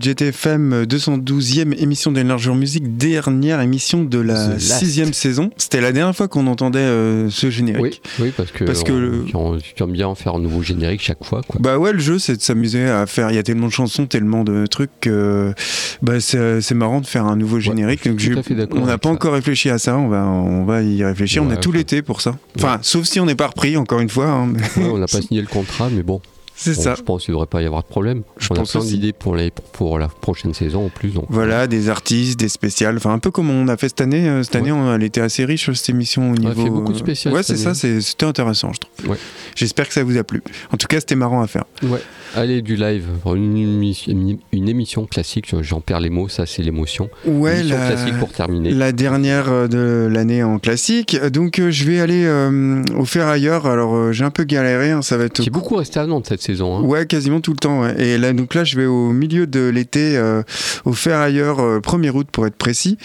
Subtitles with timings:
[0.00, 5.50] GTFM 212e émission d'Enlargeur Music, dernière émission de la sixième saison.
[5.56, 8.02] C'était la dernière fois qu'on entendait euh, ce générique.
[8.18, 11.24] Oui, oui, parce que, Parce que on, le- on- bien faire un nouveau générique chaque
[11.24, 11.42] fois.
[11.46, 11.60] Quoi.
[11.60, 13.30] Bah ouais, le jeu c'est de s'amuser à faire.
[13.30, 14.90] Il y a tellement de chansons, tellement de trucs.
[15.00, 15.52] que,
[16.02, 18.00] bah c'est marrant de faire un nouveau générique.
[18.04, 19.14] je suis Donc tout j'ai- à fait d'accord on n'a pas ça.
[19.14, 19.96] encore réfléchi à ça.
[19.96, 21.42] On va on va y réfléchir.
[21.42, 22.36] on a Ouais, tout l'été pour ça.
[22.56, 24.26] Enfin, sauf si on n'est pas repris encore une fois.
[24.26, 26.20] hein, Ouais, on n'a pas signé le contrat, mais bon,
[26.56, 26.94] c'est bon, ça.
[26.96, 28.22] je pense qu'il ne devrait pas y avoir de problème.
[28.38, 28.94] Je on a pense plein aussi.
[28.94, 31.10] d'idées pour, les, pour, la prochaine saison en plus.
[31.10, 34.28] Donc, Voilà, des artistes, des spéciales, enfin un peu comme on a fait cette année.
[34.28, 34.60] Euh, Cette Ouais.
[34.62, 36.64] année, on, elle était assez riche cette émission au a niveau.
[36.64, 39.10] fait beaucoup de euh, spéciales Ouais, c'est ça, c'était intéressant, je trouve.
[39.10, 39.18] Ouais.
[39.54, 40.42] J'espère que ça vous a plu.
[40.72, 41.64] En tout cas, c'était marrant à faire.
[41.82, 42.00] Ouais.
[42.34, 47.08] Allez, du live, une, émi- une émission classique, j'en perds les mots, ça c'est l'émotion.
[47.24, 48.70] Ouais, émission la, classique pour terminer.
[48.72, 51.16] la dernière euh, de l'année en classique.
[51.32, 53.66] Donc, euh, je vais aller euh, au faire ailleurs.
[53.66, 55.40] Alors, euh, j'ai un peu galéré, hein, ça va être.
[55.40, 56.78] Est beaucoup resté à Nantes cette saison.
[56.78, 56.82] hein.
[56.82, 57.82] Ouais, quasiment tout le temps.
[57.82, 57.94] ouais.
[58.00, 60.42] Et là, donc là, je vais au milieu de l'été, euh,
[60.84, 62.98] au faire ailleurs, euh, 1er août pour être précis,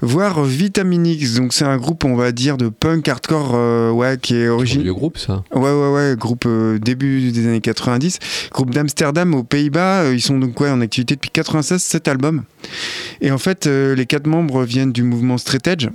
[0.00, 1.34] voir Vitaminix.
[1.34, 4.84] Donc c'est un groupe, on va dire, de punk hardcore, euh, ouais, qui est originaire.
[4.84, 5.42] vieux groupe ça.
[5.54, 8.18] Ouais, ouais, ouais, groupe euh, début des années 90,
[8.52, 10.10] groupe d'Amsterdam aux Pays-Bas.
[10.12, 12.42] Ils sont donc ouais, en activité depuis 96, cet album.
[13.20, 15.88] Et en fait, les quatre membres viennent du mouvement Straight Edge.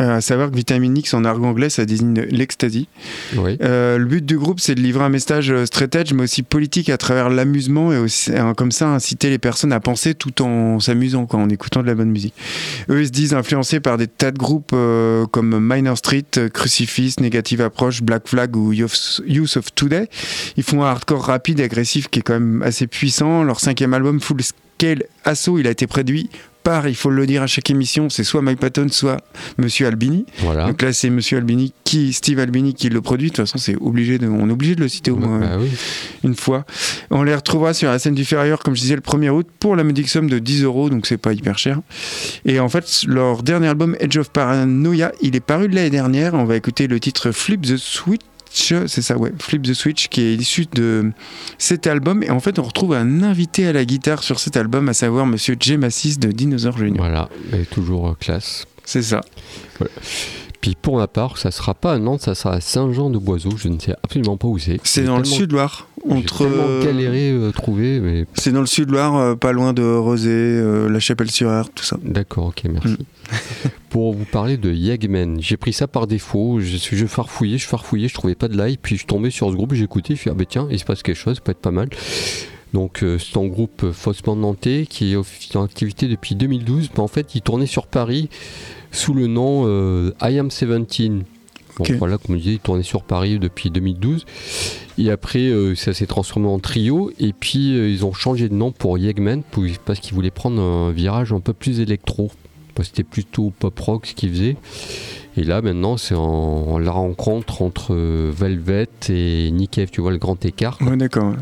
[0.00, 2.86] Euh, à savoir que Vitamin X en argot anglais, ça désigne l'ecstasy.
[3.36, 3.56] Oui.
[3.62, 6.42] Euh, le but du groupe, c'est de livrer un message euh, straight edge, mais aussi
[6.42, 10.80] politique à travers l'amusement et aussi, comme ça inciter les personnes à penser tout en
[10.80, 12.34] s'amusant, quoi, en écoutant de la bonne musique.
[12.90, 17.18] Eux, ils se disent influencés par des tas de groupes euh, comme Minor Street, Crucifix,
[17.20, 20.08] Negative Approach, Black Flag ou Youth of Today.
[20.56, 23.44] Ils font un hardcore rapide, agressif, qui est quand même assez puissant.
[23.44, 26.28] Leur cinquième album, Full Scale Assault, il a été produit
[26.86, 29.18] il faut le dire à chaque émission, c'est soit Mike Patton, soit
[29.58, 30.26] Monsieur Albini.
[30.38, 30.66] Voilà.
[30.66, 33.28] Donc là, c'est Monsieur Albini qui, Steve Albini qui le produit.
[33.30, 35.56] De toute façon, c'est obligé de, on est obligé de le citer au moins Bah
[35.60, 35.68] oui.
[36.24, 36.64] une fois.
[37.10, 39.76] On les retrouvera sur la scène du Ferrailleur, comme je disais, le 1er août pour
[39.76, 41.80] la modique somme de 10 euros, donc c'est pas hyper cher.
[42.44, 46.34] Et en fait, leur dernier album, Edge of Paranoia, il est paru l'année dernière.
[46.34, 48.22] On va écouter le titre Flip the Switch.
[48.56, 51.12] C'est ça, ouais, Flip the Switch, qui est issu de
[51.58, 52.22] cet album.
[52.22, 55.26] Et en fait, on retrouve un invité à la guitare sur cet album, à savoir
[55.26, 57.04] Monsieur Jay Massis de Dinosaur Junior.
[57.04, 58.66] Voilà, et toujours euh, classe.
[58.84, 59.20] C'est ça.
[60.60, 63.56] Puis pour ma part, ça sera pas à Nantes, ça sera à Saint-Jean-de-Boiseau.
[63.56, 64.80] Je ne sais absolument pas où c'est.
[64.84, 65.86] C'est dans le sud-Loire.
[66.08, 66.38] Entre.
[66.38, 70.88] tellement galéré à trouver, mais C'est dans le sud-Loire, euh, pas loin de Rosé, euh,
[70.88, 71.96] La Chapelle-sur-Eure, tout ça.
[72.04, 72.88] d'accord, ok, merci.
[72.90, 73.68] Mm.
[73.90, 76.60] Pour vous parler de Yegmen, j'ai pris ça par défaut.
[76.60, 78.76] Je, suis- je farfouillais, je farfouillais, je trouvais pas de live.
[78.80, 81.02] Puis je tombais sur ce groupe, écouté, je suis ah ben tiens, il se passe
[81.02, 81.88] quelque chose, ça peut être pas mal.
[82.74, 86.90] Donc euh, c'est un groupe euh, faussement nantais qui est en activité depuis 2012.
[86.94, 88.28] Mais en fait, il tournait sur Paris
[88.92, 91.12] sous le nom euh, I Am 17.
[91.78, 94.24] Donc voilà, comme je disais, il tournait sur Paris depuis 2012.
[94.98, 97.10] Et après, euh, ça s'est transformé en trio.
[97.18, 100.60] Et puis, euh, ils ont changé de nom pour Yegmen pour- parce qu'ils voulaient prendre
[100.60, 102.30] un virage un peu plus électro.
[102.74, 104.56] Parce que c'était plutôt pop rock ce qu'ils faisaient.
[105.36, 110.18] Et là, maintenant, c'est la rencontre entre euh, Velvet et Nick Cave, tu vois le
[110.18, 111.34] grand écart, Ouais, d'accord.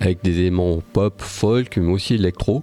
[0.00, 2.62] avec des éléments pop, folk, mais aussi électro.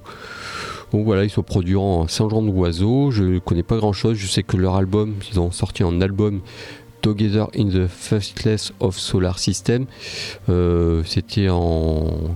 [0.92, 3.10] Donc voilà, ils sont produits en Saint-Jean-de-Oiseau.
[3.10, 4.16] Je connais pas grand chose.
[4.18, 6.42] Je sais que leur album, ils ont sorti un album
[7.04, 9.86] Together in the First Class of Solar System.
[10.50, 12.36] Euh, C'était en,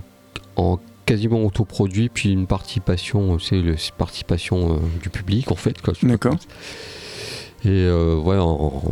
[0.56, 5.76] en quasiment autoproduit, puis une participation, c'est c'est participation euh, du public en fait.
[6.02, 6.36] D'accord.
[7.64, 8.82] Et euh, ouais, en,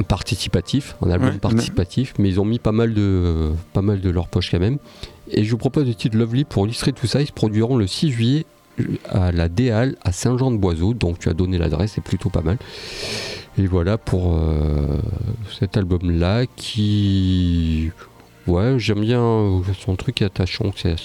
[0.00, 4.00] en participatif, en album Ouais, participatif, mais ils ont mis pas mal de pas mal
[4.00, 4.78] de leur poche quand même.
[5.28, 7.20] Et je vous propose le titre Lovely pour illustrer tout ça.
[7.20, 8.46] Ils se produiront le 6 juillet
[9.08, 10.94] à la Déal à Saint-Jean-de-Boiseau.
[10.94, 12.58] Donc tu as donné l'adresse, c'est plutôt pas mal.
[13.58, 14.98] Et voilà pour euh,
[15.58, 17.90] cet album-là qui...
[18.46, 20.72] Ouais, j'aime bien son truc attachant.
[20.76, 20.96] C'est,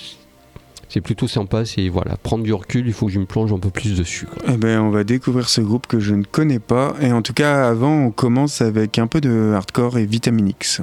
[0.90, 1.64] c'est plutôt sympa.
[1.66, 4.26] C'est voilà, prendre du recul, il faut que je me plonge un peu plus dessus.
[4.26, 4.44] quoi.
[4.54, 6.94] Eh ben, on va découvrir ce groupe que je ne connais pas.
[7.02, 10.82] Et en tout cas, avant, on commence avec un peu de hardcore et Vitaminix.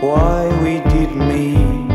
[0.00, 1.89] Why we did meet.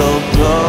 [0.00, 0.59] come, come.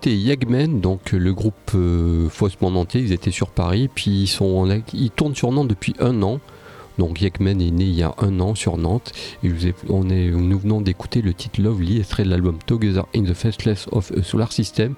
[0.00, 4.46] D'écouter Yagmen, donc le groupe euh, faussement nantais, ils étaient sur Paris, puis ils, sont
[4.46, 6.40] en ils tournent sur Nantes depuis un an.
[6.98, 9.12] Donc Yagmen est né il y a un an sur Nantes,
[9.44, 9.50] et
[9.90, 13.88] on est, nous venons d'écouter le titre Lovely, extrait de l'album Together in the Faceless
[13.92, 14.94] of a Solar System.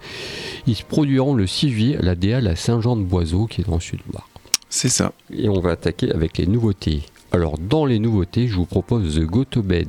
[0.68, 3.80] Ils se produiront le 6 juillet à la DA à Saint-Jean-de-Boiseau, qui est dans le
[3.80, 4.28] sud-Loire.
[4.68, 5.12] C'est ça.
[5.32, 7.02] Et on va attaquer avec les nouveautés.
[7.32, 9.88] Alors, dans les nouveautés, je vous propose The Go to Bed.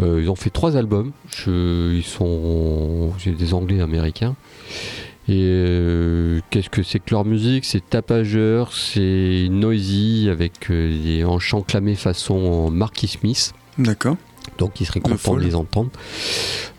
[0.00, 1.12] Euh, ils ont fait trois albums.
[1.36, 3.12] Je- ils sont.
[3.24, 4.34] Des anglais américains.
[5.28, 7.64] Et euh, qu'est-ce que c'est que leur musique?
[7.64, 13.52] C'est tapageur, c'est noisy, avec euh, des en chant clamé façon Marky Smith.
[13.78, 14.16] D'accord.
[14.58, 15.90] Donc il serait De content de les entendre.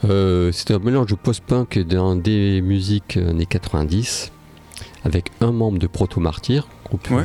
[0.03, 4.31] Euh, c'est un mélange de post-punk et d'un des musiques années 90,
[5.05, 7.23] avec un membre de Proto Martyr, groupe Ouais.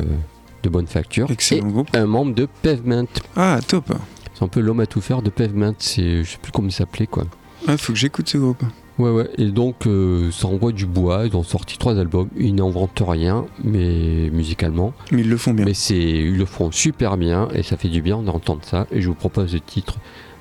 [0.63, 1.89] De bonne facture, Excellent groupe.
[1.93, 3.05] un membre de Pavement.
[3.35, 3.91] Ah, top.
[4.33, 6.71] C'est un peu l'homme à tout faire de Pavement, c'est, je sais plus comment il
[6.73, 7.25] s'appelait quoi.
[7.67, 8.63] Ah, faut que j'écoute ce groupe.
[8.99, 12.55] Ouais, ouais, et donc euh, ça envoie du bois, ils ont sorti trois albums, ils
[12.55, 15.65] n'inventent rien, mais musicalement, Mais ils le font bien.
[15.65, 19.01] mais c'est, ils le font super bien, et ça fait du bien d'entendre ça, et
[19.01, 19.97] je vous propose le titre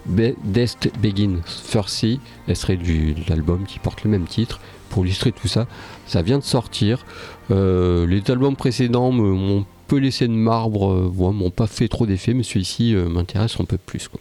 [0.09, 2.07] Be- Death Begin First
[2.49, 4.59] extrait du, de l'album qui porte le même titre,
[4.89, 5.67] pour illustrer tout ça,
[6.07, 7.05] ça vient de sortir,
[7.51, 12.07] Euh, les albums précédents m'ont peu laissé de marbre, euh, ouais, m'ont pas fait trop
[12.07, 14.09] d'effet, mais celui-ci euh, m'intéresse un peu plus.
[14.09, 14.21] quoi.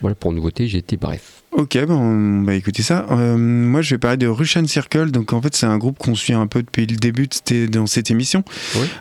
[0.00, 1.30] Voilà pour nouveauté, j'ai été bref.
[1.52, 3.06] Ok, ben on va écouter ça.
[3.12, 5.12] Euh, moi, je vais parler de Russian Circle.
[5.12, 7.86] Donc, en fait, c'est un groupe qu'on suit un peu depuis le début de dans
[7.86, 8.42] cette émission.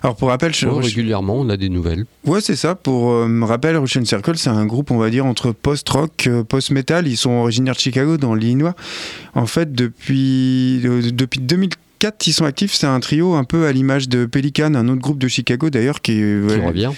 [0.03, 2.05] Alors, pour rappel, je- Ouais, régulièrement, on a des nouvelles.
[2.25, 2.75] Ouais, c'est ça.
[2.75, 7.07] Pour euh, rappel, Russian Circle, c'est un groupe, on va dire, entre post-rock, post-metal.
[7.07, 8.75] Ils sont originaires de Chicago, dans l'Illinois.
[9.33, 11.79] En fait, depuis, euh, depuis 2004,
[12.25, 12.73] ils sont actifs.
[12.73, 16.01] C'est un trio un peu à l'image de Pelican, un autre groupe de Chicago d'ailleurs,
[16.01, 16.89] qui, est- Qui ouais, revient.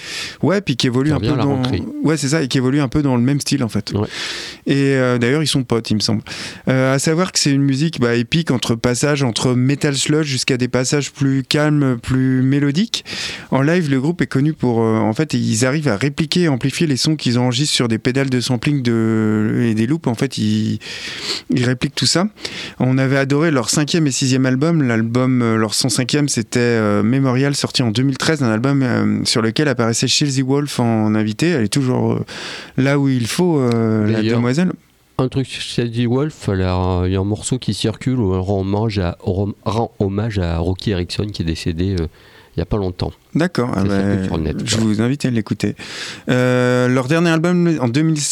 [0.41, 1.61] Ouais, puis qui évolue Qui un peu la dans.
[2.03, 3.91] Ouais, c'est ça, et qui évolue un peu dans le même style en fait.
[3.93, 4.07] Ouais.
[4.67, 6.21] Et euh, d'ailleurs, ils sont potes, il me semble.
[6.67, 10.57] Euh, à savoir que c'est une musique bah, épique entre passages entre metal sludge jusqu'à
[10.57, 13.05] des passages plus calmes, plus mélodiques.
[13.51, 14.81] En live, le groupe est connu pour.
[14.81, 17.97] euh, en fait, ils arrivent à répliquer et amplifier les sons qu'ils enregistrent sur des
[17.97, 20.07] pédales de sampling de, et des loops.
[20.07, 20.79] En fait, ils,
[21.49, 22.27] ils répliquent tout ça.
[22.79, 24.81] On avait adoré leur cinquième et sixième album.
[24.95, 29.67] L'album, euh, leur 105e, c'était euh, Memorial, sorti en 2013, un album euh, sur lequel
[29.67, 31.49] apparaissait Chelsea Wolf en invité.
[31.49, 32.17] Elle est toujours
[32.77, 34.71] là où il faut, la demoiselle.
[35.17, 35.47] Un truc
[35.77, 39.91] Eddie Wolf, il y a un morceau qui circule où elle rend hommage à, rend
[39.99, 42.07] hommage à Rocky Erickson qui est décédé euh,
[42.55, 43.11] il n'y a pas longtemps.
[43.33, 45.75] D'accord, ah bah, net, je vous invite à l'écouter.
[46.29, 48.23] Euh, leur dernier album en 2016,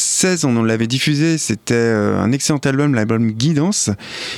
[0.44, 3.90] on l'avait diffusé, c'était euh, un excellent album, l'album Guidance.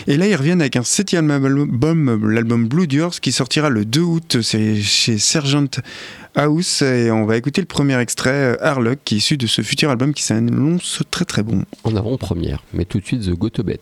[0.07, 4.01] Et là, ils reviennent avec un septième album, l'album Blue Durs, qui sortira le 2
[4.01, 5.69] août, chez Sergeant
[6.35, 6.81] House.
[6.81, 9.89] Et on va écouter le premier extrait, euh, Harlock, qui est issu de ce futur
[9.89, 11.63] album qui s'annonce très très bon.
[11.83, 12.63] En avant-première.
[12.73, 13.79] Mais tout de suite, The Go to Bed.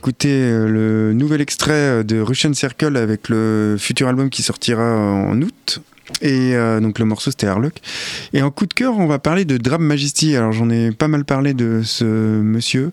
[0.00, 4.82] Écouter euh, le nouvel extrait euh, de Russian Circle avec le futur album qui sortira
[4.82, 5.82] en août.
[6.22, 7.74] Et euh, donc le morceau c'était Harlock.
[8.34, 10.36] Et en coup de cœur, on va parler de Drab Majesty.
[10.36, 12.92] Alors j'en ai pas mal parlé de ce monsieur.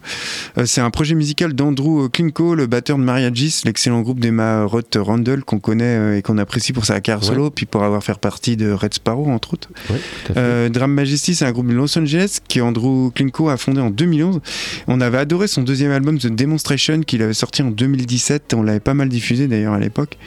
[0.58, 4.64] Euh, c'est un projet musical d'Andrew Klimko, le batteur de Maria Gis, l'excellent groupe d'Emma
[4.64, 7.26] Roth Randall qu'on connaît euh, et qu'on apprécie pour sa carrière Ouais.
[7.34, 9.70] solo, puis pour avoir fait partie de Red Sparrow entre autres.
[9.90, 9.98] Ouais.
[10.38, 14.40] Euh, Majesty, c'est un groupe de Los Angeles que Andrew Klimko a fondé en 2011.
[14.88, 18.54] On avait adoré son deuxième album The Demonstration qu'il avait sorti en 2017.
[18.54, 20.18] On l'avait pas mal diffusé d'ailleurs à l'époque.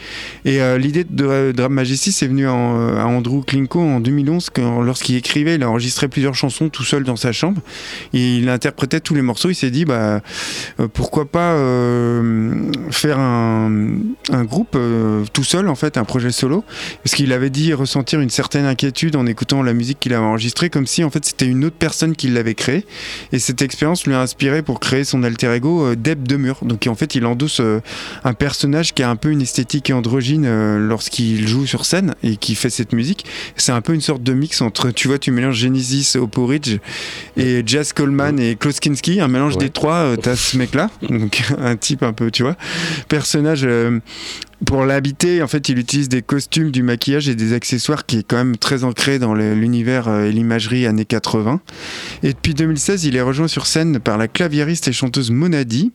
[0.45, 5.15] Et l'idée de Drum Majesty, c'est venu en- à Andrew Klimko en 2011 quand, lorsqu'il
[5.15, 7.61] écrivait, il a enregistré plusieurs chansons tout seul dans sa chambre.
[8.13, 9.49] Il interprétait tous les morceaux.
[9.49, 10.21] Il s'est dit, bah,
[10.79, 13.69] euh, pourquoi pas euh, faire un,
[14.43, 16.63] groupe euh, tout seul, en fait, un projet solo
[17.03, 20.69] parce qu'il avait dit ressentir une certaine inquiétude en écoutant la musique qu'il avait enregistrée,
[20.69, 22.85] comme si en fait c'était une autre personne qui l'avait créée.
[23.31, 26.59] Et cette expérience lui a inspiré pour créer son alter ego euh, Deb Demure.
[26.63, 27.81] Donc en fait il endosse euh,
[28.23, 32.37] un personnage qui a un peu une esthétique androgyne euh, lorsqu'il joue sur scène et
[32.37, 33.25] qui fait cette musique.
[33.55, 36.77] C'est un peu une sorte de mix entre, tu vois, tu mélanges Genesis au Porridge
[37.37, 39.65] et Jazz Coleman et Klaus Kinski, un mélange Ouais.
[39.65, 42.55] des trois, euh, t'as ce mec-là, donc un type un peu, tu vois,
[43.09, 43.99] personnage euh,
[44.65, 48.23] pour l'habiter, en fait, il utilise des costumes, du maquillage et des accessoires qui est
[48.23, 51.59] quand même très ancré dans l'univers euh, et l'imagerie années 80.
[52.23, 55.91] Et depuis 2016, il est rejoint sur scène par la claviériste et chanteuse Monadi.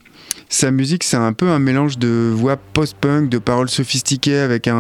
[0.49, 4.71] Sa musique, c'est un peu un mélange de voix post-punk, de paroles sophistiquées avec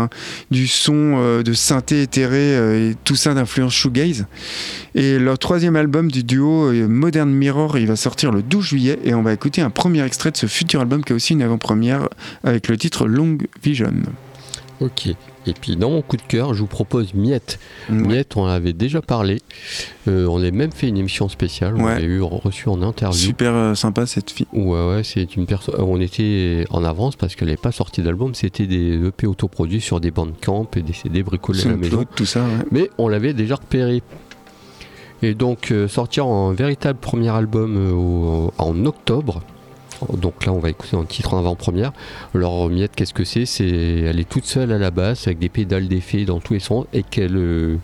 [0.50, 4.26] du son euh, de synthé éthéré euh, et tout ça d'influence shoegaze.
[4.94, 8.98] Et leur troisième album du duo, euh, Modern Mirror, il va sortir le 12 juillet
[9.04, 11.42] et on va écouter un premier extrait de ce futur album qui a aussi une
[11.42, 12.08] avant-première
[12.44, 13.92] avec le titre Long Vision.
[14.80, 15.06] Ok.
[15.08, 17.58] Et puis dans mon coup de cœur, je vous propose Miette.
[17.88, 19.40] Miette, on en avait déjà parlé.
[20.08, 21.74] Euh, on a même fait une émission spéciale.
[21.76, 23.16] On l'avait eu reçu en interview.
[23.18, 24.46] Super euh, sympa cette fille.
[24.52, 25.76] Ouais, ouais, c'est une personne.
[25.78, 28.34] On était en avance parce qu'elle n'est pas sortie d'album.
[28.34, 32.04] C'était des EP autoproduits sur des bandcamp et des CD bricolés à la maison.
[32.14, 32.40] Tout ça.
[32.42, 32.64] ouais.
[32.70, 34.02] Mais on l'avait déjà repéré.
[35.22, 39.42] Et donc euh, sortir en véritable premier album euh, au- en octobre.
[40.18, 41.92] Donc là on va écouter un titre en avant-première.
[42.34, 43.46] Alors Miette qu'est-ce que c'est?
[43.46, 46.60] C'est elle est toute seule à la basse avec des pédales d'effet dans tous les
[46.60, 47.76] sens et qu'elle euh,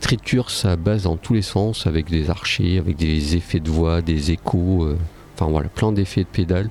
[0.00, 4.02] triture sa basse dans tous les sens avec des archers, avec des effets de voix,
[4.02, 4.96] des échos, euh,
[5.34, 6.70] enfin voilà, plein d'effets de pédales.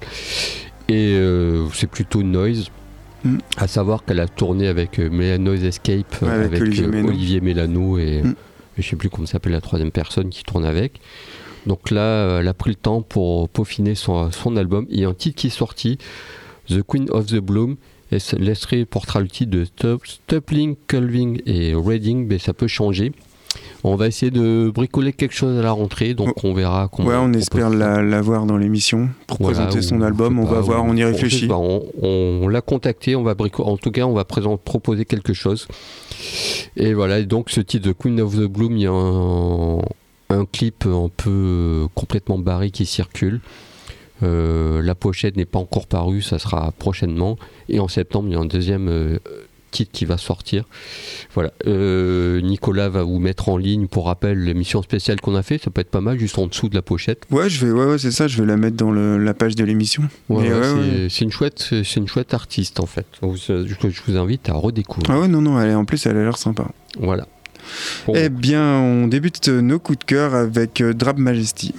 [0.90, 2.70] Et euh, c'est plutôt noise.
[3.24, 3.38] Mm.
[3.58, 7.10] À savoir qu'elle a tourné avec Noise Escape, Ouais, avec avec, Olivier Mélano.
[7.10, 8.36] Olivier Mélano et, Mm.
[8.78, 11.02] et je sais plus comment s'appelle la troisième personne qui tourne avec.
[11.68, 14.86] Donc là, euh, elle a pris le temps pour peaufiner son, son album.
[14.90, 15.98] Il y a un titre qui est sorti,
[16.70, 17.76] The Queen of the Bloom.
[18.12, 19.66] Et l'extrait portera le titre de
[20.06, 23.12] Stupling, Culving et Reading, mais ça peut changer.
[23.84, 27.10] On va essayer de bricoler quelque chose à la rentrée, donc on verra comment.
[27.10, 27.76] Ouais, on espère ça.
[27.76, 30.40] la, la voir dans l'émission pour Voilà, présenter son album.
[30.40, 31.50] On va voir, on y réfléchit.
[31.52, 35.68] on on l'a contacté, on va brico- en tout cas, on va proposer quelque chose.
[36.78, 39.80] Et voilà, et donc ce titre de Queen of the Bloom, il y a un,
[40.30, 43.40] un clip un peu euh, complètement barré qui circule.
[44.24, 47.38] Euh, la pochette n'est pas encore parue, ça sera prochainement.
[47.70, 49.20] Et en septembre, il y a un deuxième euh,
[49.70, 50.64] titre qui va sortir.
[51.36, 51.52] Voilà.
[51.68, 55.60] Euh, Nicolas va vous mettre en ligne pour rappel l'émission spéciale qu'on a fait.
[55.64, 57.26] Ça peut être pas mal, juste en dessous de la pochette.
[57.30, 58.28] Ouais, je vais, ouais, ouais, c'est ça.
[58.28, 60.04] Je vais la mettre dans le- la page de l'émission.
[60.30, 63.06] Ouais, ouais, c'est une chouette, c'est une chouette artiste en fait.
[63.22, 65.12] Je, je vous invite à redécouvrir.
[65.16, 65.62] Ah ouais, non, non.
[65.62, 66.70] Elle en plus, elle a l'air sympa.
[67.00, 67.28] Voilà.
[68.14, 71.74] Eh bien, on débute nos coups de cœur avec euh, Drab Majesty.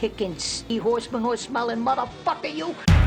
[0.00, 2.99] Kicking, sea horseman horse smelling motherfucker, you!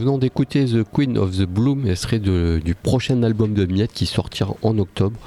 [0.00, 4.06] Venons d'écouter The Queen of the Bloom, extrait de- du prochain album de Miette qui
[4.06, 5.18] sortira en octobre.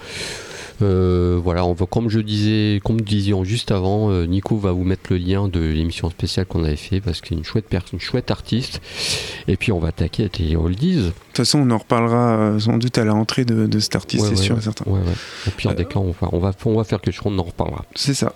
[0.83, 4.71] Euh, voilà, on va, comme je disais, comme nous disions juste avant, euh, Nico va
[4.71, 7.65] vous mettre le lien de l'émission spéciale qu'on avait fait parce qu'il est une chouette
[7.69, 8.81] personne, une chouette artiste.
[9.47, 10.95] Et puis on va attaquer les oldies.
[10.97, 13.95] De toute façon, on en reparlera euh, sans doute à la rentrée de, de cet
[13.95, 14.61] artiste, Ouais, c'est ouais, sûr ouais.
[14.61, 14.85] et certain.
[14.91, 17.43] Au pire des cas, on va, on, va, on va faire quelque chose, on en
[17.43, 17.85] reparlera.
[17.95, 18.33] C'est ça.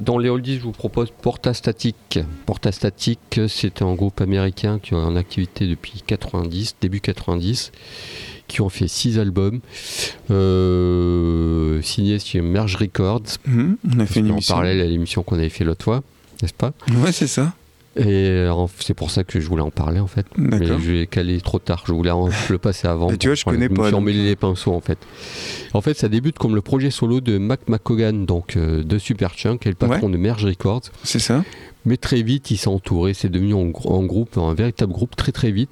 [0.00, 2.18] Dans les oldies, je vous propose Porta Static.
[2.46, 7.72] Porta Static, c'est un groupe américain qui est en activité depuis 90, début 90,
[8.48, 9.60] qui ont fait 6 albums,
[10.30, 15.36] euh, signés chez Merge Records, Mhm, on a fait une en parallèle à l'émission qu'on
[15.36, 16.02] avait fait l'autre fois,
[16.42, 16.72] n'est-ce pas?
[17.02, 17.52] Ouais, c'est ça.
[17.96, 20.24] Et alors, c'est pour ça que je voulais en parler en fait.
[20.38, 20.60] Mais
[20.92, 23.10] l'ai calé trop tard, je voulais en- le passer avant.
[23.10, 24.98] Mais tu vois, je connais pas, emmêlé les pinceaux en fait.
[25.74, 29.60] En fait, ça débute comme le projet solo de Mac McCogan, donc euh, de Superchunk,
[29.62, 30.82] qui est le patron de Merge Records.
[31.02, 31.42] C'est ça.
[31.84, 35.50] Mais très vite, il s'est entouré, c'est devenu un groupe, un véritable groupe très très
[35.50, 35.70] vite.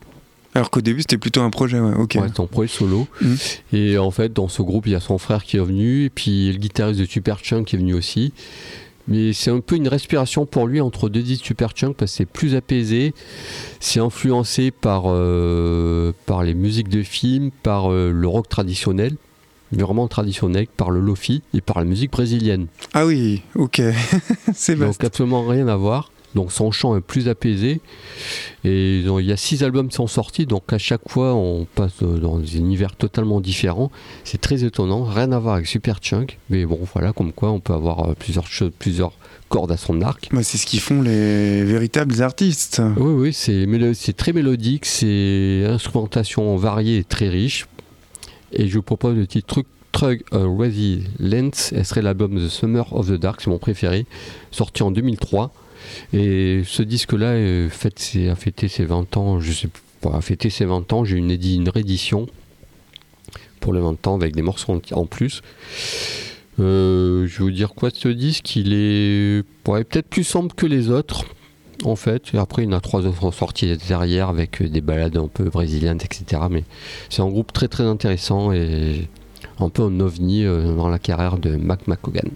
[0.58, 2.16] Alors qu'au début, c'était plutôt un projet, ouais, ok.
[2.16, 3.06] Ouais, c'est un projet solo.
[3.20, 3.36] Mhm.
[3.72, 6.10] Et en fait, dans ce groupe, il y a son frère qui est venu, et
[6.10, 8.32] puis le guitariste de Superchunk qui est venu aussi.
[9.06, 12.24] Mais c'est un peu une respiration pour lui entre deux disques Superchunk parce que c'est
[12.26, 13.14] plus apaisé,
[13.78, 19.14] c'est influencé par, euh, par les musiques de films, par euh, le rock traditionnel,
[19.70, 22.66] vraiment traditionnel, par le lofi et par la musique brésilienne.
[22.94, 23.80] Ah oui, ok.
[24.54, 25.00] c'est vaste.
[25.00, 26.10] Donc absolument rien à voir.
[26.34, 27.80] Donc son chant est plus apaisé.
[28.64, 31.66] Et donc, il y a six albums qui sont sortis, donc à chaque fois on
[31.74, 33.90] passe dans des univers totalement différents.
[34.24, 36.38] C'est très étonnant, rien à voir avec Superchunk.
[36.50, 39.12] Mais bon voilà, comme quoi on peut avoir euh, plusieurs, choses, plusieurs
[39.48, 40.28] cordes à son arc.
[40.32, 42.82] Bah, c'est ce qu'ils font les véritables artistes.
[42.98, 47.66] Oui, oui, c'est très mélodique, c'est instrumentation variée et très riche.
[48.52, 52.92] Et je vous propose le titre Truc Trug Ready Lens, elle serait l'album The Summer
[52.92, 54.06] of the Dark, c'est mon préféré,
[54.50, 55.50] sorti en 2003.
[56.12, 59.68] Et ce disque-là euh, a fêté ses 20 ans, je sais
[60.00, 62.26] pas, ses 20 ans, j'ai une, édi- une réédition
[63.60, 65.42] pour les 20 ans avec des morceaux en, plus.
[66.60, 70.90] Euh, je vais vous dire quoi ce disque Il est peut-être plus sombre que les
[70.90, 71.24] autres,
[71.84, 72.22] en fait.
[72.34, 75.44] Après, il y en a trois autres sorties derrière avec euh, des balades un peu
[75.44, 76.42] brésiliennes, etc.
[76.50, 76.64] Mais
[77.10, 79.08] c'est un groupe très très intéressant et
[79.60, 82.30] un peu un ovni dans la carrière de Mac McCogan.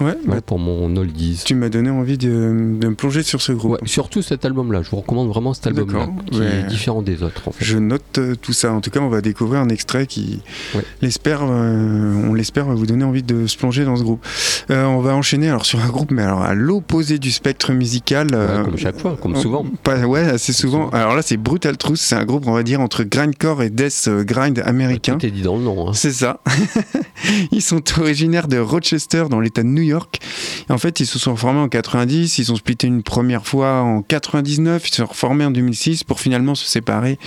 [0.00, 1.40] Ouais, Ouais, bah, pour mon oldies.
[1.44, 3.72] tu m'as donné envie de, de me plonger sur ce groupe.
[3.72, 4.82] Ouais, surtout cet album-là.
[4.82, 6.46] Je vous recommande vraiment cet album-là, qui ouais.
[6.46, 7.48] est différent des autres.
[7.48, 7.64] En fait.
[7.64, 8.72] Je note euh, tout ça.
[8.72, 10.40] En tout cas, on va découvrir un extrait qui,
[11.02, 14.24] l'espère, euh, on l'espère, va vous donner envie de se plonger dans ce groupe.
[14.70, 18.28] Euh, on va enchaîner alors sur un groupe, mais alors à l'opposé du spectre musical.
[18.32, 19.64] Euh, comme chaque fois, comme souvent.
[19.82, 20.88] Pas, ouais, assez souvent.
[20.90, 21.96] Alors là, c'est Brutal Truth.
[21.98, 25.18] C'est un groupe, on va dire, entre grindcore et death grind américain.
[25.18, 25.88] Tout est dit dans le nom.
[25.88, 25.92] hein.
[25.94, 26.40] C'est ça.
[27.52, 29.84] ils sont originaires de Rochester, dans l'État de New York.
[30.68, 33.80] Et en fait, ils se sont formés en 90, ils ont splitté une première fois
[33.80, 37.18] en 99, ils se sont reformés en 2006 pour finalement se séparer.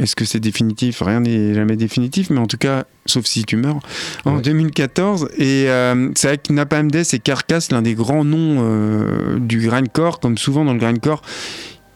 [0.00, 1.02] Est-ce que c'est définitif?
[1.02, 3.78] Rien n'est jamais définitif, mais en tout cas, sauf si tu meurs,
[4.24, 4.42] en Ouais.
[4.42, 5.28] 2014.
[5.36, 10.18] Et euh, c'est avec Napalm Death et Carcass, l'un des grands noms euh, du grindcore,
[10.18, 11.20] comme souvent dans le grindcore.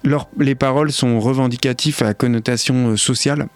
[0.04, 3.48] Leur, les paroles sont revendicatives à connotation euh, sociale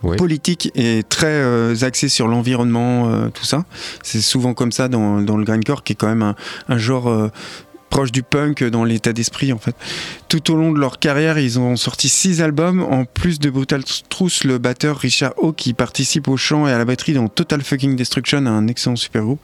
[0.00, 3.64] Politique et très euh, axé sur l'environnement, euh, tout ça.
[4.02, 6.34] C'est souvent comme ça dans, le grindcore, qui est quand même
[6.68, 7.28] un, genre euh,
[7.90, 9.74] proche du punk dans l'état d'esprit en fait.
[10.28, 12.80] Tout au long de leur carrière, ils ont sorti six albums.
[12.82, 16.78] En plus de Brutal Truth, le batteur Richard O qui participe au chant et à
[16.78, 19.40] la batterie dans Total Fucking Destruction, un excellent super groupe.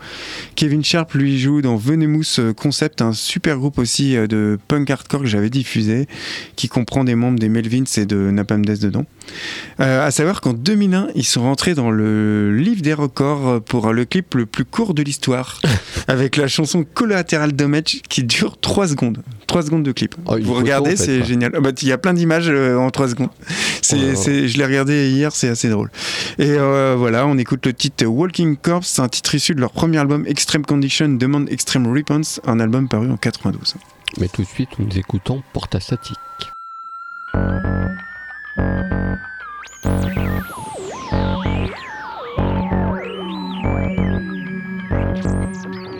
[0.54, 5.26] Kevin Sharp lui joue dans Venomous Concept, un super groupe aussi de punk hardcore que
[5.26, 6.06] j'avais diffusé,
[6.54, 9.06] qui comprend des membres des Melvins et de Napalm Death dedans.
[9.80, 14.04] Euh, à savoir qu'en 2001, ils sont rentrés dans le livre des records pour le
[14.04, 15.60] clip le plus court de l'histoire,
[16.08, 19.22] avec la chanson Collateral Damage qui dure 3 secondes.
[19.46, 20.14] 3 secondes de clip.
[20.26, 21.52] Oh, Vous regardez, en fait, c'est génial.
[21.54, 23.30] Ah bah, Il y a plein d'images euh, en 3 secondes.
[23.82, 25.90] C'est, Oh je l'ai regardé hier, c'est assez drôle.
[26.38, 29.98] Et euh, voilà, on écoute le titre Walking Corpse, un titre issu de leur premier
[29.98, 33.74] album Extreme Condition Demand Extreme Response, un album paru en 92.
[34.18, 36.18] Mais tout de suite, nous écoutons Porta Statique.
[38.56, 39.24] Thank
[45.76, 45.93] you.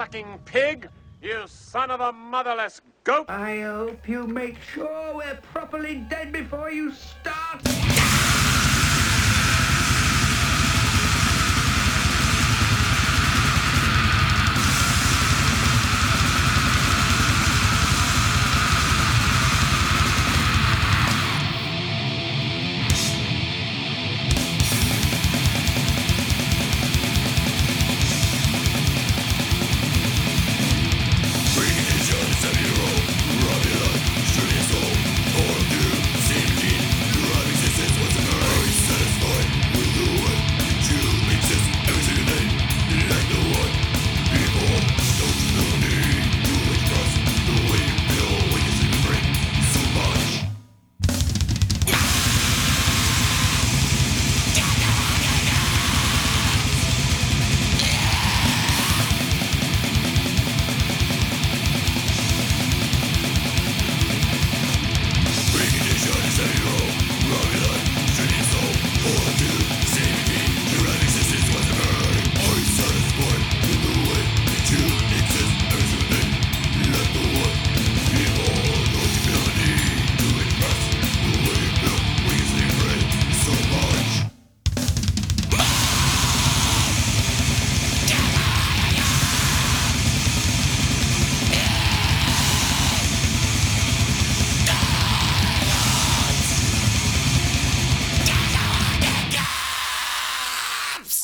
[0.00, 0.88] Scum-sucking pig!
[1.22, 3.26] You son of a motherless goat!
[3.28, 7.99] I hope you make sure we're properly dead before you start.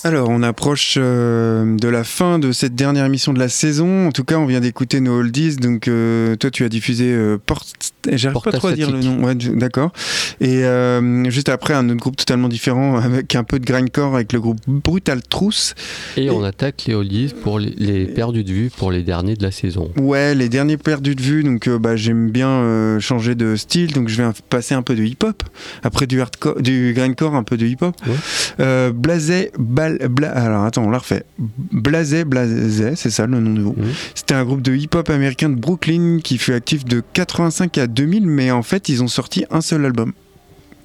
[0.06, 4.06] Alors, on approche euh, de la fin de cette dernière émission de la saison.
[4.06, 5.56] En tout cas, on vient d'écouter nos oldies.
[5.56, 7.92] Donc, euh, toi, tu as diffusé euh, Porte.
[8.12, 9.22] J'arrive pas trop à dire le nom.
[9.24, 9.92] Ouais, d'accord.
[10.40, 14.32] Et euh, juste après, un autre groupe totalement différent avec un peu de grindcore avec
[14.32, 15.74] le groupe Brutal Truth.
[16.16, 19.42] Et on attaque les oldies pour les, les perdus de vue pour les derniers de
[19.42, 19.90] la saison.
[19.96, 21.42] Ouais, les derniers perdus de vue.
[21.42, 23.92] Donc, euh, bah, j'aime bien euh, changer de style.
[23.92, 25.42] Donc, je vais passer un peu de hip-hop.
[25.82, 27.94] Après du hardcore, du grindcore, un peu de hip-hop.
[28.06, 28.92] Ouais.
[28.92, 31.24] Blazé, Bal, Bla- alors attends, on la refait.
[31.72, 33.78] Blazé, Blazé, c'est ça le nom du groupe.
[34.14, 38.26] C'était un groupe de hip-hop américain de Brooklyn qui fut actif de 85 à 2000,
[38.26, 40.12] mais en fait, ils ont sorti un seul album.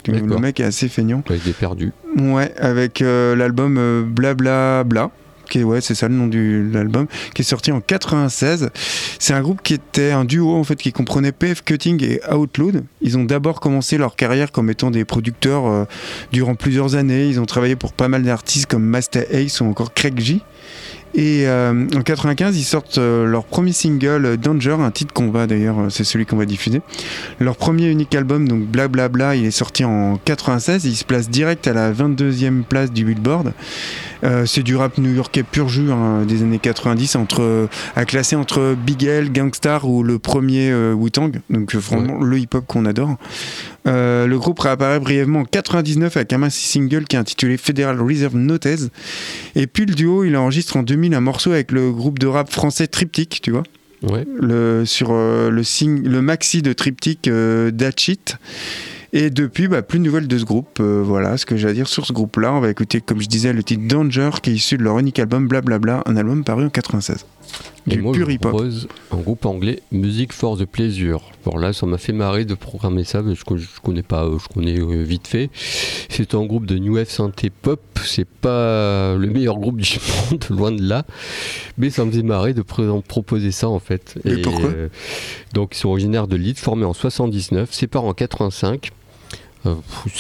[0.07, 1.21] Le mec est assez feignant.
[1.29, 1.91] Avec des perdus.
[2.17, 5.11] Ouais, avec euh, l'album euh, Blabla Bla.
[5.49, 8.69] Qui est, ouais, c'est ça le nom de l'album, qui est sorti en 96.
[9.19, 12.85] C'est un groupe qui était un duo en fait qui comprenait PF Cutting et Outload.
[13.01, 15.83] Ils ont d'abord commencé leur carrière comme étant des producteurs euh,
[16.31, 17.27] durant plusieurs années.
[17.27, 20.39] Ils ont travaillé pour pas mal d'artistes comme Master Ace ou encore Craig G.
[21.13, 25.29] Et euh, en 95, ils sortent euh, leur premier single euh, Danger, un titre qu'on
[25.29, 26.81] va d'ailleurs, euh, c'est celui qu'on va diffuser.
[27.39, 30.85] Leur premier unique album, donc Blablabla, Bla, il est sorti en 96.
[30.85, 33.53] Il se place direct à la 22e place du Billboard.
[34.23, 38.75] Euh, c'est du rap new-yorkais pur jus hein, des années 90, entre, à classer entre
[38.75, 41.31] Big L, Gangstar ou le premier euh, Wu-Tang.
[41.49, 43.17] Donc vraiment le hip-hop qu'on adore.
[43.87, 48.35] Euh, le groupe réapparaît brièvement en 99 avec un single qui est intitulé Federal Reserve
[48.35, 48.67] Notes.
[49.55, 52.51] Et puis le duo, il enregistre en 2000 un morceau avec le groupe de rap
[52.51, 53.63] français Triptych, tu vois
[54.03, 54.25] Ouais.
[54.39, 58.19] le, sur euh, le, sing- le maxi de triptyque euh, Datchit.
[59.13, 60.79] Et depuis, bah, plus de nouvelles de ce groupe.
[60.79, 62.53] Euh, voilà ce que j'ai à dire sur ce groupe-là.
[62.53, 65.19] On va écouter, comme je disais, le titre Danger, qui est issu de leur unique
[65.19, 67.25] album Blablabla, un album paru en 96.
[67.87, 68.51] Et Du moi, pur je hip-hop.
[68.51, 71.31] propose un groupe anglais, Music for the Pleasure.
[71.45, 74.37] Bon, là, ça m'a fait marrer de programmer ça, je, co- je connais pas, euh,
[74.37, 75.49] je connais euh, vite fait.
[76.09, 77.81] C'est un groupe de New Wave synthé pop.
[78.05, 79.97] C'est pas le meilleur groupe du
[80.31, 81.05] monde, loin de là.
[81.79, 84.15] Mais ça me faisait marrer de proposer ça, en fait.
[84.25, 84.69] Mais pourquoi?
[85.53, 88.91] Donc, ils sont originaires de Leeds, formés en 79, séparés en 85.
[89.65, 89.75] Euh,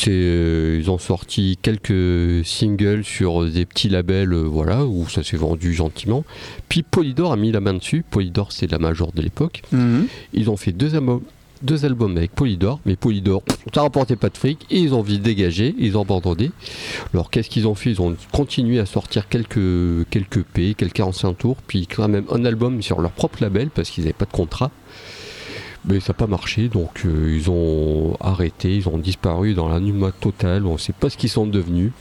[0.07, 5.37] euh, ils ont sorti quelques singles sur des petits labels, euh, voilà, où ça s'est
[5.37, 6.23] vendu gentiment.
[6.69, 8.03] Puis Polydor a mis la main dessus.
[8.09, 9.63] Polydor, c'est la major de l'époque.
[9.71, 10.07] Mhm.
[10.33, 11.21] Ils ont fait deux, albums-
[11.63, 13.41] deux albums avec Polydor, mais Polydor,
[13.73, 14.59] ça rapportait pas de fric.
[14.69, 16.51] Et ils ont vite dégagé, ils ont abandonné.
[17.13, 17.91] Alors qu'est-ce qu'ils ont fait?
[17.91, 22.45] Ils ont continué à sortir quelques, quelques P, quelques 45 tours, puis quand même un
[22.45, 24.69] album sur leur propre label parce qu'ils n'avaient pas de contrat.
[25.85, 30.11] Mais ça n'a pas marché, donc euh, ils ont arrêté, ils ont disparu dans l'anonymat
[30.11, 31.91] total, on ne sait pas ce qu'ils sont devenus.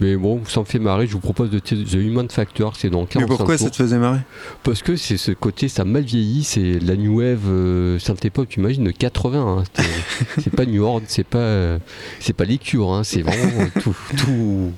[0.00, 3.04] Mais bon, ça me fait marrer, je vous propose de The Human Factor, c'est dans
[3.04, 3.66] 45 Mais pourquoi tours.
[3.66, 4.20] ça te faisait marrer?
[4.62, 8.48] Parce que c'est ce côté, ça mal vieilli, c'est la New Wave euh, synthé pop,
[8.48, 9.58] tu imagines, de 80.
[9.58, 9.82] hein,
[10.42, 11.78] c'est pas New Order, c'est pas, euh,
[12.18, 14.72] c'est pas les hein, c'est vraiment tout, tout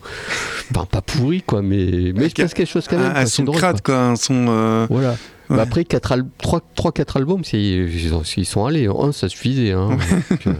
[0.72, 3.06] pas pourri quoi, mais, mais il se passe quelque chose quand même.
[3.06, 3.94] Ah, quoi, un c'est son drôle, crade, quoi.
[3.94, 4.04] quoi.
[4.04, 4.46] Un son.
[4.48, 5.16] euh, Voilà.
[5.52, 5.56] Ouais.
[5.58, 8.86] Bah après 3-4 albums, ils, ont- ils sont allés.
[8.86, 9.72] Un, ça suffisait.
[9.72, 9.90] hein.
[10.30, 10.52] Donc, euh,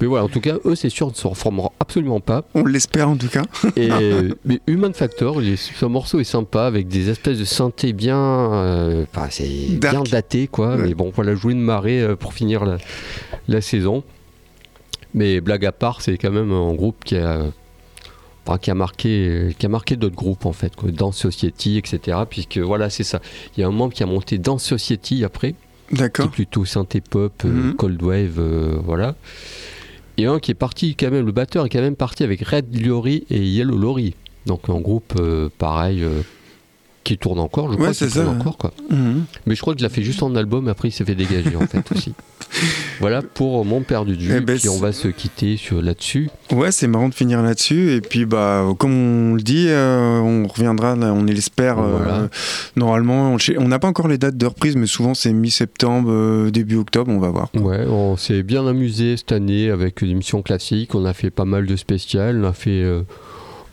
[0.00, 2.44] mais voilà, en tout cas, eux, c'est sûr, ils ne se reformeront absolument pas.
[2.54, 3.42] On l'espère en tout cas.
[3.76, 3.88] Et,
[4.44, 9.28] mais Human Factor, ce morceau est sympa avec des espèces de synthé bien, euh, enfin,
[9.30, 10.76] c'est bien daté quoi.
[10.76, 10.82] Ouais.
[10.88, 12.78] Mais bon, voilà, jouer une marée euh, pour finir la,
[13.48, 14.02] la saison.
[15.14, 17.42] Mais blague à part, c'est quand même un groupe qui a,
[18.60, 22.18] qui a marqué, qui a marqué d'autres groupes en fait, quoi, dans Society, etc.
[22.28, 23.20] Puisque voilà, c'est ça.
[23.56, 25.54] Il y a un membre qui a monté dans Society après,
[25.88, 26.26] qui D'accord.
[26.26, 27.74] est plutôt synthé pop, euh, Mhm.
[27.74, 29.14] cold wave, euh, voilà.
[30.16, 32.66] Et un qui est parti quand même, le batteur est quand même parti avec Red
[32.86, 34.14] Lori et Yellow Lori.
[34.46, 36.20] Donc un groupe euh, pareil euh,
[37.02, 38.72] qui tourne encore, je crois Ouais, tourne encore quoi.
[38.90, 39.24] Mhm.
[39.46, 41.66] Mais je crois qu'il l'a fait juste en album, après il s'est fait dégager en
[41.66, 42.12] fait aussi.
[43.00, 46.30] Voilà pour mon père du Eh ben, puis on c'est- va se quitter sur là-dessus.
[46.52, 47.92] Ouais, c'est marrant de finir là-dessus.
[47.92, 51.78] Et puis, bah, comme on le dit, euh, on reviendra, là, on l'espère.
[51.78, 52.28] euh,
[52.76, 56.50] normalement, on on n'a pas encore les dates de reprise, mais souvent c'est mi-septembre, euh,
[56.50, 57.48] début octobre, on va voir.
[57.54, 60.94] Ouais, on s'est bien amusé cette année avec l'émission classique.
[60.94, 62.40] On a fait pas mal de spéciales.
[62.44, 63.02] On a fait euh,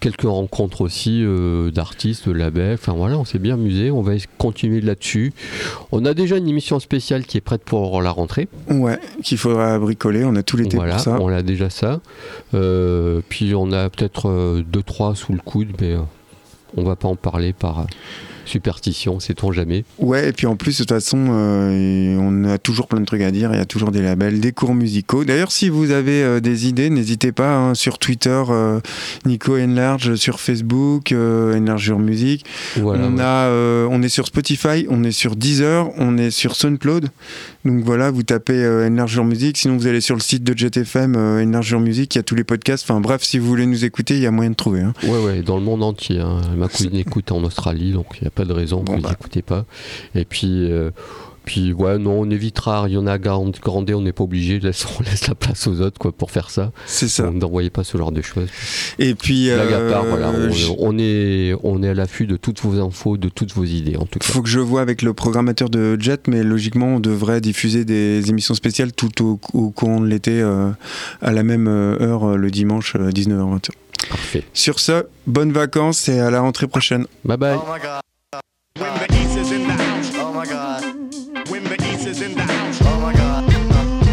[0.02, 2.74] quelques rencontres aussi euh, d'artistes, de labels.
[2.74, 3.92] Enfin voilà, on s'est bien amusé.
[3.92, 5.32] On va continuer là-dessus.
[5.94, 8.50] On a déjà une émission spéciale qui est prête pour la rentrée.
[8.70, 10.26] Ouais, qu'il faudra bricoler.
[10.26, 11.18] On a tout l'été Voilà, pour ça.
[11.22, 12.02] on a déjà ça.
[12.54, 15.96] Euh, puis on a peut-être euh, deux trois sous le coude, mais
[16.76, 17.86] on va pas en parler par
[18.46, 19.84] superstition, sait-on jamais.
[20.00, 23.22] Ouais, et puis en plus, de toute façon, euh, on a toujours plein de trucs
[23.22, 23.52] à dire.
[23.54, 25.24] Il y a toujours des labels, des cours musicaux.
[25.24, 28.80] D'ailleurs, si vous avez euh, des idées, n'hésitez pas hein, sur Twitter, euh,
[29.26, 32.46] Nico Enlarge, sur Facebook, Enlargeur Musique.
[32.78, 33.24] Voilà, on, ouais.
[33.24, 37.10] a, on est sur Spotify, on est sur Deezer, on est sur SoundCloud.
[37.64, 39.58] Donc voilà, vous tapez euh, Enlargeur Musique.
[39.58, 42.16] Sinon, vous allez sur le site de JetFM, euh, Enlargeur Musique.
[42.16, 42.84] Il y a tous les podcasts.
[42.90, 44.82] Enfin bref, si vous voulez nous écouter, il y a moyen de trouver.
[44.82, 44.94] hein.
[45.04, 46.20] Ouais, ouais, dans le monde entier.
[46.20, 46.42] hein.
[46.58, 49.04] Ma cousine écoute en Australie, donc il n'y a pas de raison Bon, que vous
[49.04, 49.10] bah.
[49.12, 49.66] n'écoutez pas.
[50.16, 50.92] Et puis, euh,
[51.44, 52.86] puis, ouais, non, on évitera.
[52.88, 54.60] Il y en a Grand- Grandé, on n'est pas obligé.
[54.60, 56.72] Laisse, on laisse la place aux autres quoi, pour faire ça.
[56.86, 57.24] C'est ça.
[57.24, 58.48] Donc, N'envoyez pas ce genre de choses.
[59.00, 60.52] Et puis, Blague à euh, part, voilà, on,
[60.94, 64.06] on est, on est à l'affût de toutes vos infos, de toutes vos idées, en
[64.06, 64.28] tout cas.
[64.28, 68.30] faut que je vois avec le programmateur de Jet, mais logiquement, on devrait diffuser des
[68.30, 70.70] émissions spéciales tout au, au courant de l'été euh,
[71.24, 73.70] à la même euh, heure euh, le dimanche 19h20.
[74.10, 74.44] Parfait.
[74.54, 77.06] Sur ce, bonnes vacances et à la rentrée prochaine.
[77.26, 77.56] Bye bye.
[77.58, 78.02] Oh my god.
[78.82, 80.12] When the East is in the house.
[80.16, 80.84] Oh my god.
[81.50, 82.80] When the East is in the house.
[82.82, 83.48] Oh my god.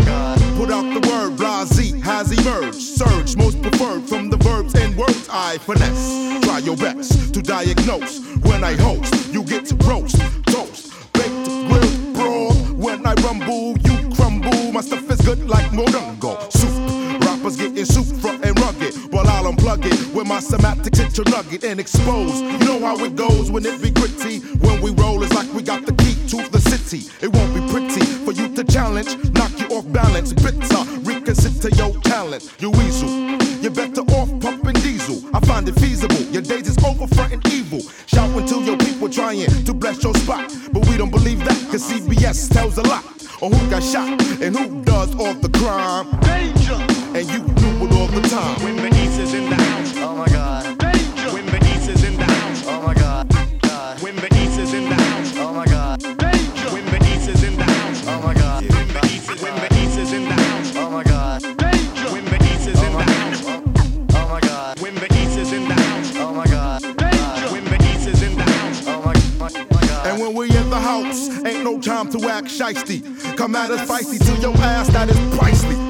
[0.04, 0.38] God.
[0.58, 2.74] Put out the word, blase has emerged.
[2.74, 6.44] Surge, most preferred from the verbs and words I finesse.
[6.44, 8.20] Try your best to diagnose.
[8.42, 12.70] When I host, you get to roast, toast, baked, grilled, broad.
[12.72, 14.72] When I rumble, you crumble.
[14.72, 16.52] My stuff is good like Morongo.
[16.52, 17.07] Soup,
[17.39, 18.95] rappers getting front and rugged.
[19.12, 22.41] While I'll unplug it with my semantics hit nugget and expose.
[22.41, 24.41] You know how it goes when it be gritty.
[24.59, 27.11] When we roll, it's like we got the key to the city.
[27.20, 30.32] It won't be pretty for you to challenge, knock you off balance.
[30.32, 32.55] Bitter, reconsider your talent.
[32.59, 33.09] You weasel.
[33.61, 35.22] You're better off pumping diesel.
[35.34, 36.20] I find it feasible.
[36.32, 37.80] Your days is over fronting evil.
[38.07, 40.55] Shouting to your people trying to bless your spot.
[40.72, 43.05] But we don't believe that, cause CBS tells a lot.
[43.41, 44.09] On who got shot
[44.43, 46.18] and who does all the crime.
[46.20, 46.97] Danger!
[47.14, 48.62] And you knew it all the time.
[48.62, 49.96] When the East is in the house.
[49.96, 50.78] Oh my god.
[50.78, 51.30] Danger.
[51.32, 52.64] When the East is in the house.
[52.66, 53.28] Oh my god.
[53.62, 54.02] God.
[54.02, 55.36] When the East is in the house.
[55.36, 56.00] Oh my god.
[56.00, 56.70] Danger.
[56.70, 58.06] When the East is in the house.
[58.06, 58.62] Oh my god.
[58.62, 60.76] When the East is, when the East is in the house.
[60.76, 61.42] Oh my god.
[61.42, 62.12] Danger.
[62.12, 63.42] When the East is in the house.
[64.14, 64.80] Oh my god.
[64.80, 66.16] When the East is in the house.
[66.16, 66.82] Oh my god.
[66.82, 67.48] Danger.
[67.52, 68.86] When the East is in the house.
[68.86, 70.06] Oh my, my, my god.
[70.06, 73.02] And when we in the house, ain't no time to act shisty.
[73.36, 75.88] Come at us feisty to your ass, that is pricey.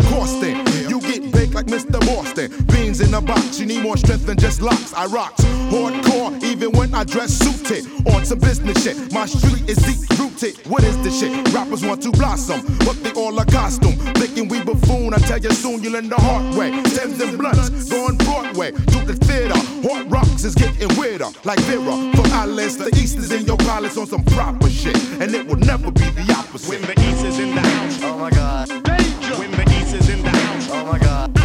[2.08, 2.48] Boston.
[2.72, 4.94] Beans in a box, you need more strength than just locks.
[4.94, 7.84] I rocks hardcore, even when I dress suited.
[8.08, 10.56] On some business shit, my street is deep rooted.
[10.66, 11.32] What is this shit?
[11.52, 13.96] Rappers want to blossom, but they all a costume.
[14.16, 16.70] Thinking we buffoon, I tell you soon you'll learn the hard way.
[16.96, 19.58] Thames and blunts, going Broadway to the theater.
[19.86, 21.94] Hard rocks is getting weirder, like Vera.
[22.16, 25.62] From Alice, the East is in your palace on some proper shit, and it will
[25.72, 26.70] never be the opposite.
[26.70, 28.02] When the East is in the house.
[28.02, 28.68] Oh my god.
[28.68, 29.34] Danger.
[29.36, 30.68] When the East is in the house.
[30.70, 31.08] Oh my god.
[31.08, 31.37] God.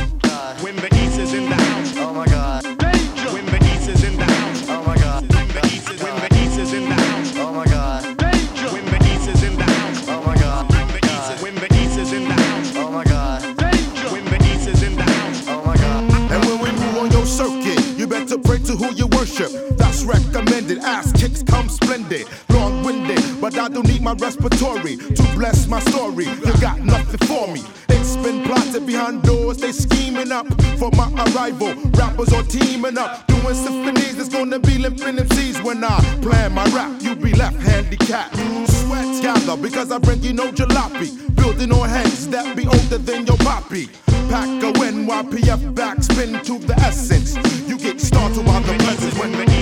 [20.05, 20.79] Recommended.
[20.79, 22.27] Ass kicks come splendid.
[22.49, 26.25] Long winded, but I don't need my respiratory to bless my story.
[26.25, 27.61] You got nothing for me.
[27.89, 30.47] It's been plotted behind doors, they scheming up
[30.77, 31.73] for my arrival.
[31.91, 34.19] Rappers are teaming up, doing symphonies.
[34.19, 37.01] It's gonna be limping MCs when I plan my rap.
[37.01, 38.35] You be left handicapped.
[38.35, 41.33] Sweat gather because I bring you no jalopy.
[41.35, 43.87] Building on heads that be older than your poppy.
[44.29, 47.35] Pack a NYPF backspin to the essence.
[47.69, 49.52] You get started by the presence When the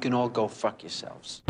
[0.00, 1.42] you can all go fuck yourselves.